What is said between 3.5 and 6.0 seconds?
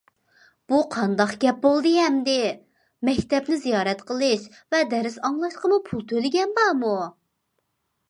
زىيارەت قىلىش ۋە دەرس ئاڭلاشقىمۇ